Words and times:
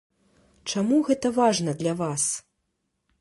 Чаму 0.73 0.97
гэта 1.09 1.31
важна 1.37 1.71
для 1.83 1.93
вас? 2.03 2.23